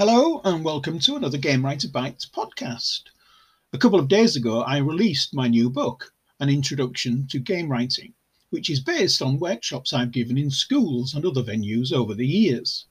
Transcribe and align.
Hello, 0.00 0.40
and 0.44 0.64
welcome 0.64 0.98
to 1.00 1.16
another 1.16 1.36
Game 1.36 1.62
Writer 1.62 1.86
Bites 1.86 2.24
podcast. 2.24 3.02
A 3.74 3.76
couple 3.76 3.98
of 3.98 4.08
days 4.08 4.34
ago, 4.34 4.62
I 4.62 4.78
released 4.78 5.34
my 5.34 5.46
new 5.46 5.68
book, 5.68 6.14
An 6.40 6.48
Introduction 6.48 7.26
to 7.26 7.38
Game 7.38 7.70
Writing, 7.70 8.14
which 8.48 8.70
is 8.70 8.80
based 8.80 9.20
on 9.20 9.38
workshops 9.38 9.92
I've 9.92 10.10
given 10.10 10.38
in 10.38 10.50
schools 10.50 11.12
and 11.12 11.26
other 11.26 11.42
venues 11.42 11.92
over 11.92 12.14
the 12.14 12.26
years. 12.26 12.86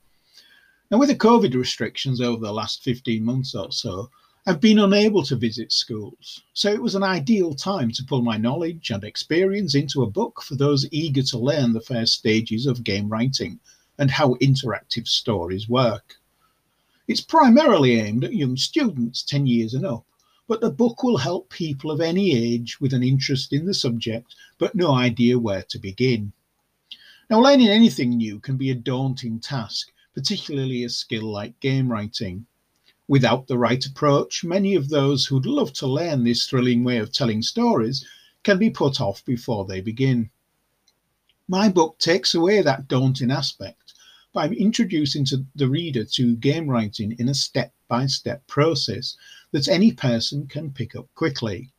Now, 0.92 1.00
with 1.00 1.10
the 1.10 1.16
COVID 1.16 1.56
restrictions 1.56 2.22
over 2.22 2.46
the 2.46 2.54
last 2.54 2.84
15 2.84 3.26
months 3.26 3.56
or 3.56 3.72
so, 3.72 4.12
I've 4.46 4.62
been 4.62 4.78
unable 4.78 5.24
to 5.24 5.36
visit 5.36 5.72
schools, 5.72 6.44
so 6.54 6.72
it 6.72 6.84
was 6.84 6.94
an 6.94 7.02
ideal 7.02 7.56
time 7.56 7.90
to 7.94 8.04
pull 8.04 8.22
my 8.22 8.38
knowledge 8.38 8.92
and 8.92 9.04
experience 9.04 9.74
into 9.74 10.04
a 10.04 10.12
book 10.12 10.44
for 10.44 10.54
those 10.54 10.88
eager 10.92 11.24
to 11.24 11.40
learn 11.40 11.74
the 11.74 11.82
first 11.82 12.14
stages 12.14 12.68
of 12.68 12.84
game 12.84 13.10
writing 13.10 13.60
and 13.98 14.12
how 14.12 14.36
interactive 14.36 15.08
stories 15.08 15.68
work. 15.68 16.18
It's 17.10 17.22
primarily 17.22 18.00
aimed 18.00 18.24
at 18.24 18.36
young 18.36 18.56
students 18.56 19.24
10 19.24 19.48
years 19.48 19.74
and 19.74 19.84
up, 19.84 20.06
but 20.48 20.62
the 20.62 20.70
book 20.70 21.02
will 21.02 21.18
help 21.18 21.50
people 21.50 21.90
of 21.90 22.02
any 22.02 22.36
age 22.36 22.80
with 22.80 22.94
an 22.94 23.02
interest 23.02 23.52
in 23.52 23.66
the 23.66 23.74
subject 23.74 24.36
but 24.60 24.76
no 24.76 24.92
idea 24.92 25.40
where 25.40 25.64
to 25.70 25.80
begin. 25.80 26.34
Now, 27.28 27.42
learning 27.42 27.70
anything 27.70 28.12
new 28.12 28.40
can 28.40 28.58
be 28.58 28.70
a 28.70 28.76
daunting 28.76 29.40
task, 29.40 29.92
particularly 30.14 30.84
a 30.84 30.90
skill 30.90 31.24
like 31.24 31.60
game 31.60 31.92
writing. 31.92 32.46
Without 33.08 33.48
the 33.48 33.58
right 33.58 33.84
approach, 33.84 34.44
many 34.44 34.76
of 34.76 34.90
those 34.90 35.26
who'd 35.26 35.48
love 35.48 35.74
to 35.74 35.88
learn 35.88 36.24
this 36.24 36.46
thrilling 36.46 36.84
way 36.84 37.00
of 37.00 37.12
telling 37.12 37.42
stories 37.42 38.06
can 38.44 38.60
be 38.60 38.70
put 38.70 39.02
off 39.02 39.26
before 39.26 39.66
they 39.66 39.82
begin. 39.82 40.30
My 41.48 41.70
book 41.70 41.98
takes 41.98 42.36
away 42.36 42.62
that 42.62 42.88
daunting 42.88 43.32
aspect 43.32 43.96
by 44.40 44.48
introducing 44.48 45.26
to 45.26 45.46
the 45.56 45.68
reader 45.68 46.06
to 46.06 46.38
game 46.38 46.66
writing 46.66 47.14
in 47.20 47.28
a 47.28 47.34
step 47.34 47.74
by 47.90 48.06
step 48.06 48.42
process 48.48 49.18
that 49.52 49.68
any 49.68 49.92
person 49.92 50.48
can 50.48 50.72
pick 50.72 50.96
up 50.96 51.06
quickly. 51.14 51.70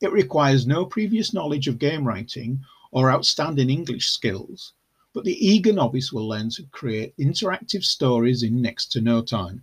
It 0.00 0.10
requires 0.10 0.66
no 0.66 0.86
previous 0.86 1.34
knowledge 1.34 1.68
of 1.68 1.78
game 1.78 2.08
writing 2.08 2.60
or 2.92 3.12
outstanding 3.12 3.68
English 3.68 4.06
skills, 4.06 4.72
but 5.12 5.24
the 5.24 5.36
eager 5.46 5.70
novice 5.70 6.10
will 6.10 6.26
learn 6.26 6.48
to 6.52 6.62
create 6.70 7.14
interactive 7.18 7.84
stories 7.84 8.42
in 8.42 8.62
next 8.62 8.86
to 8.92 9.02
no 9.02 9.20
time. 9.20 9.62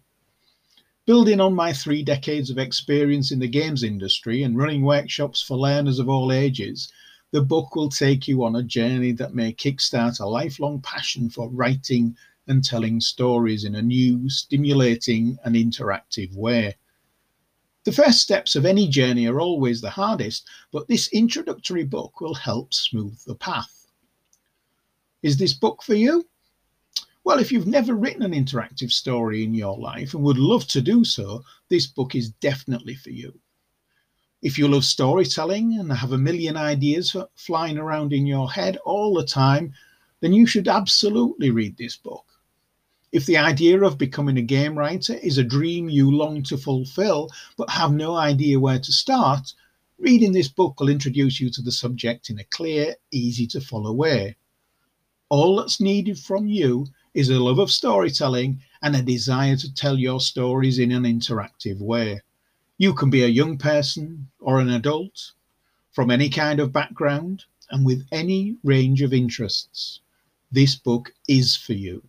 Building 1.07 1.39
on 1.39 1.55
my 1.55 1.73
three 1.73 2.03
decades 2.03 2.51
of 2.51 2.59
experience 2.59 3.31
in 3.31 3.39
the 3.39 3.47
games 3.47 3.81
industry 3.81 4.43
and 4.43 4.55
running 4.55 4.83
workshops 4.83 5.41
for 5.41 5.57
learners 5.57 5.97
of 5.97 6.09
all 6.09 6.31
ages, 6.31 6.93
the 7.31 7.41
book 7.41 7.75
will 7.75 7.89
take 7.89 8.27
you 8.27 8.43
on 8.43 8.57
a 8.57 8.61
journey 8.61 9.13
that 9.13 9.33
may 9.33 9.51
kickstart 9.51 10.19
a 10.19 10.27
lifelong 10.27 10.79
passion 10.81 11.27
for 11.27 11.49
writing 11.49 12.15
and 12.47 12.63
telling 12.63 13.01
stories 13.01 13.63
in 13.63 13.75
a 13.75 13.81
new, 13.81 14.29
stimulating, 14.29 15.37
and 15.43 15.55
interactive 15.55 16.33
way. 16.35 16.75
The 17.85 17.91
first 17.91 18.19
steps 18.19 18.55
of 18.55 18.65
any 18.65 18.87
journey 18.87 19.27
are 19.27 19.39
always 19.39 19.79
the 19.81 19.91
hardest, 19.91 20.47
but 20.71 20.87
this 20.87 21.07
introductory 21.09 21.83
book 21.83 22.19
will 22.19 22.33
help 22.33 22.73
smooth 22.73 23.19
the 23.25 23.35
path. 23.35 23.87
Is 25.21 25.37
this 25.37 25.53
book 25.53 25.83
for 25.83 25.95
you? 25.95 26.27
Well, 27.23 27.39
if 27.39 27.51
you've 27.51 27.67
never 27.67 27.95
written 27.95 28.21
an 28.21 28.33
interactive 28.33 28.91
story 28.91 29.43
in 29.43 29.55
your 29.55 29.77
life 29.77 30.13
and 30.13 30.23
would 30.23 30.37
love 30.37 30.67
to 30.67 30.81
do 30.81 31.03
so, 31.03 31.43
this 31.69 31.87
book 31.87 32.13
is 32.13 32.29
definitely 32.29 32.95
for 32.95 33.09
you. 33.09 33.39
If 34.43 34.59
you 34.59 34.67
love 34.67 34.85
storytelling 34.85 35.79
and 35.79 35.91
have 35.91 36.11
a 36.11 36.19
million 36.19 36.55
ideas 36.55 37.15
flying 37.33 37.79
around 37.79 38.13
in 38.13 38.27
your 38.27 38.51
head 38.51 38.77
all 38.85 39.15
the 39.15 39.25
time, 39.25 39.73
then 40.21 40.33
you 40.33 40.45
should 40.45 40.67
absolutely 40.67 41.49
read 41.49 41.77
this 41.77 41.97
book. 41.97 42.25
If 43.15 43.25
the 43.25 43.37
idea 43.37 43.81
of 43.81 43.97
becoming 43.97 44.37
a 44.37 44.41
game 44.41 44.77
writer 44.77 45.13
is 45.13 45.37
a 45.37 45.43
dream 45.45 45.87
you 45.87 46.11
long 46.11 46.43
to 46.43 46.57
fulfill 46.57 47.31
but 47.55 47.69
have 47.69 47.93
no 47.93 48.17
idea 48.17 48.59
where 48.59 48.77
to 48.77 48.91
start, 48.91 49.53
reading 49.97 50.33
this 50.33 50.49
book 50.49 50.77
will 50.77 50.89
introduce 50.89 51.39
you 51.39 51.49
to 51.51 51.61
the 51.61 51.71
subject 51.71 52.29
in 52.29 52.37
a 52.39 52.43
clear, 52.43 52.97
easy 53.11 53.47
to 53.47 53.61
follow 53.61 53.93
way. 53.93 54.35
All 55.29 55.55
that's 55.55 55.79
needed 55.79 56.19
from 56.19 56.49
you 56.49 56.87
is 57.13 57.29
a 57.29 57.39
love 57.39 57.57
of 57.57 57.71
storytelling 57.71 58.61
and 58.81 58.97
a 58.97 59.01
desire 59.01 59.55
to 59.55 59.73
tell 59.73 59.97
your 59.97 60.19
stories 60.19 60.77
in 60.77 60.91
an 60.91 61.03
interactive 61.03 61.79
way. 61.79 62.19
You 62.77 62.93
can 62.93 63.09
be 63.09 63.23
a 63.23 63.27
young 63.27 63.57
person 63.57 64.29
or 64.41 64.59
an 64.59 64.67
adult 64.67 65.31
from 65.89 66.11
any 66.11 66.27
kind 66.27 66.59
of 66.59 66.73
background 66.73 67.45
and 67.71 67.85
with 67.85 68.05
any 68.11 68.57
range 68.61 69.01
of 69.01 69.13
interests. 69.13 70.01
This 70.51 70.75
book 70.75 71.13
is 71.29 71.55
for 71.55 71.71
you. 71.71 72.03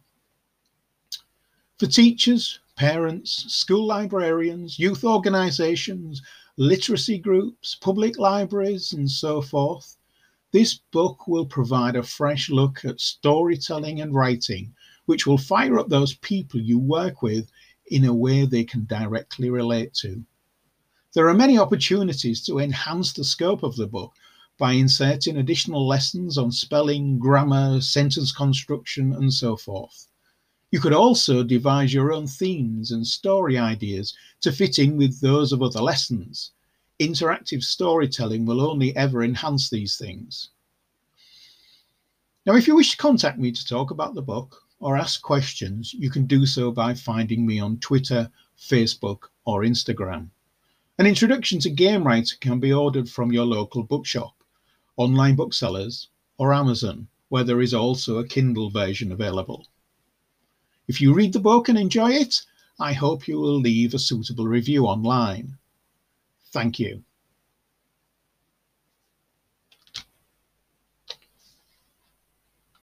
For 1.79 1.87
teachers, 1.87 2.59
parents, 2.75 3.53
school 3.55 3.87
librarians, 3.87 4.79
youth 4.79 5.05
organisations, 5.05 6.23
literacy 6.57 7.19
groups, 7.19 7.75
public 7.75 8.19
libraries, 8.19 8.95
and 8.95 9.11
so 9.11 9.43
forth, 9.43 9.99
this 10.53 10.81
book 10.91 11.29
will 11.29 11.45
provide 11.45 11.95
a 11.95 12.03
fresh 12.03 12.49
look 12.49 12.83
at 12.87 12.99
storytelling 12.99 14.01
and 14.01 14.15
writing, 14.15 14.75
which 15.05 15.27
will 15.27 15.37
fire 15.37 15.79
up 15.79 15.91
those 15.91 16.15
people 16.15 16.59
you 16.59 16.79
work 16.79 17.21
with 17.21 17.51
in 17.89 18.07
a 18.07 18.15
way 18.15 18.47
they 18.47 18.65
can 18.65 18.87
directly 18.87 19.51
relate 19.51 19.93
to. 19.97 20.25
There 21.13 21.29
are 21.29 21.35
many 21.35 21.59
opportunities 21.59 22.43
to 22.47 22.59
enhance 22.59 23.13
the 23.13 23.23
scope 23.23 23.63
of 23.63 23.77
the 23.77 23.87
book 23.87 24.15
by 24.57 24.73
inserting 24.73 25.37
additional 25.37 25.87
lessons 25.87 26.39
on 26.39 26.53
spelling, 26.53 27.19
grammar, 27.19 27.83
sentence 27.83 28.33
construction, 28.33 29.13
and 29.13 29.31
so 29.31 29.59
forth. 29.59 30.09
You 30.73 30.81
could 30.81 30.93
also 30.93 31.45
devise 31.45 31.95
your 31.95 32.13
own 32.13 32.27
themes 32.27 32.91
and 32.91 33.07
story 33.07 33.57
ideas 33.57 34.17
to 34.41 34.51
fit 34.51 34.79
in 34.79 34.97
with 34.97 35.21
those 35.21 35.53
of 35.53 35.63
other 35.63 35.81
lessons. 35.81 36.51
Interactive 36.99 37.63
storytelling 37.63 38.47
will 38.47 38.61
only 38.61 38.95
ever 38.97 39.23
enhance 39.23 39.71
these 39.71 39.97
things. 39.97 40.51
Now, 42.47 42.57
if 42.57 42.67
you 42.67 42.75
wish 42.75 42.91
to 42.93 42.97
contact 42.97 43.39
me 43.39 43.53
to 43.53 43.67
talk 43.67 43.91
about 43.91 44.15
the 44.15 44.23
book 44.23 44.63
or 44.81 44.97
ask 44.97 45.23
questions, 45.23 45.95
you 45.95 46.11
can 46.11 46.27
do 46.27 46.47
so 46.47 46.71
by 46.71 46.95
finding 46.95 47.47
me 47.47 47.61
on 47.61 47.79
Twitter, 47.79 48.31
Facebook, 48.59 49.29
or 49.45 49.63
Instagram. 49.63 50.31
An 50.99 51.07
introduction 51.07 51.61
to 51.61 51.71
game 51.71 52.07
writing 52.07 52.39
can 52.41 52.59
be 52.59 52.73
ordered 52.73 53.09
from 53.09 53.33
your 53.33 53.45
local 53.45 53.83
bookshop, 53.83 54.35
online 54.97 55.37
booksellers, 55.37 56.09
or 56.39 56.53
Amazon, 56.55 57.07
where 57.29 57.45
there 57.45 57.61
is 57.61 57.75
also 57.75 58.19
a 58.19 58.27
Kindle 58.27 58.71
version 58.71 59.13
available. 59.13 59.67
If 60.89 61.01
you 61.01 61.13
read 61.13 61.33
the 61.33 61.41
book 61.41 61.69
and 61.69 61.79
enjoy 61.79 62.13
it, 62.13 62.43
I 62.79 62.93
hope 62.93 63.27
you 63.27 63.41
will 63.41 63.59
leave 63.59 63.95
a 63.95 63.99
suitable 63.99 64.47
review 64.47 64.87
online. 64.87 65.59
Thank 66.53 66.79
you. 66.79 67.03